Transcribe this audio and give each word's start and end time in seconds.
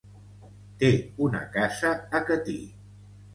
Té 0.83 0.89
una 1.25 1.41
casa 1.59 1.93
a 2.21 2.23
Catí. 2.31 2.57